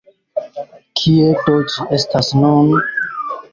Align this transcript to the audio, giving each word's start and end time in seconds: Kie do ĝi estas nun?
Kie 1.01 1.27
do 1.45 1.55
ĝi 1.75 1.87
estas 1.99 2.33
nun? 2.41 2.75